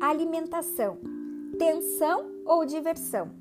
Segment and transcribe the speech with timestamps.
[0.00, 0.96] Alimentação:
[1.58, 3.32] tensão ou diversão?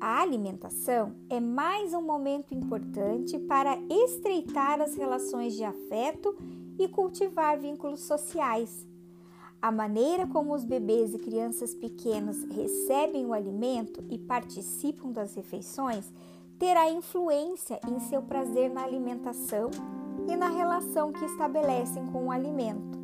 [0.00, 6.36] A alimentação é mais um momento importante para estreitar as relações de afeto
[6.76, 8.84] e cultivar vínculos sociais.
[9.62, 16.12] A maneira como os bebês e crianças pequenos recebem o alimento e participam das refeições
[16.58, 19.70] terá influência em seu prazer na alimentação
[20.28, 22.95] e na relação que estabelecem com o alimento.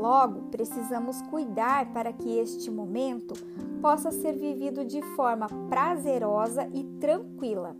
[0.00, 3.34] Logo, precisamos cuidar para que este momento
[3.82, 7.76] possa ser vivido de forma prazerosa e tranquila.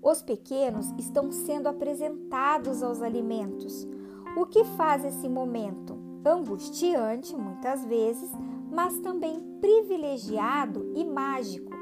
[0.00, 3.86] Os pequenos estão sendo apresentados aos alimentos,
[4.38, 8.30] o que faz esse momento angustiante muitas vezes,
[8.72, 11.74] mas também privilegiado e mágico.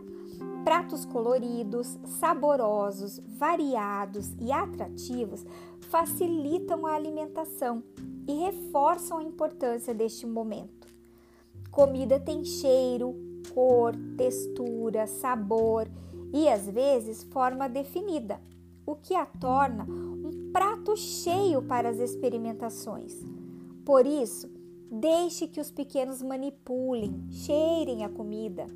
[0.64, 5.46] Pratos coloridos, saborosos, variados e atrativos
[5.88, 7.82] facilitam a alimentação
[8.26, 10.88] e reforçam a importância deste momento.
[11.70, 13.14] Comida tem cheiro,
[13.54, 15.88] cor, textura, sabor
[16.32, 18.40] e às vezes forma definida,
[18.86, 23.14] o que a torna um prato cheio para as experimentações.
[23.84, 24.50] Por isso,
[24.90, 28.66] deixe que os pequenos manipulem, cheirem a comida.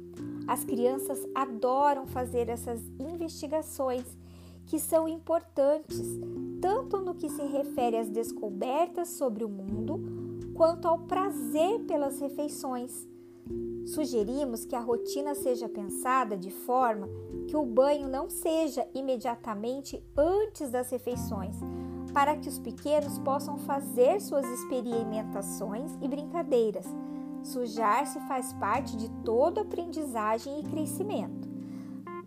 [0.46, 4.04] As crianças adoram fazer essas investigações
[4.66, 6.00] que são importantes
[6.60, 10.00] tanto no que se refere às descobertas sobre o mundo,
[10.54, 13.06] quanto ao prazer pelas refeições.
[13.86, 17.08] Sugerimos que a rotina seja pensada de forma
[17.46, 21.56] que o banho não seja imediatamente antes das refeições,
[22.12, 26.86] para que os pequenos possam fazer suas experimentações e brincadeiras.
[27.44, 31.45] Sujar-se faz parte de toda aprendizagem e crescimento.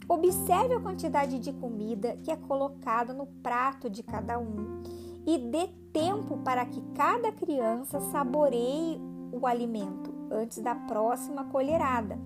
[0.10, 4.82] Observe a quantidade de comida que é colocada no prato de cada um
[5.24, 9.00] e dê tempo para que cada criança saboreie
[9.32, 12.18] o alimento antes da próxima colherada.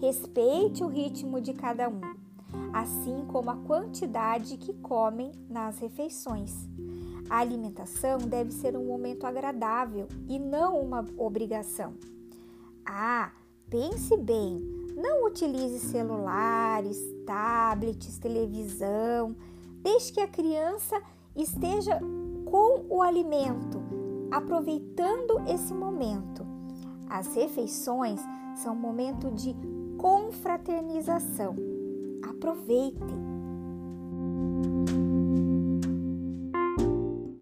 [0.00, 2.00] Respeite o ritmo de cada um,
[2.72, 6.68] assim como a quantidade que comem nas refeições.
[7.30, 11.94] A alimentação deve ser um momento agradável e não uma obrigação.
[12.84, 13.30] Ah,
[13.70, 19.36] pense bem, não utilize celulares, tablets, televisão,
[19.82, 21.00] desde que a criança
[21.36, 22.00] esteja
[22.46, 23.82] com o alimento,
[24.30, 26.46] aproveitando esse momento.
[27.08, 28.20] As refeições
[28.56, 29.54] são um momento de
[29.98, 31.54] confraternização.
[32.28, 33.35] Aproveite!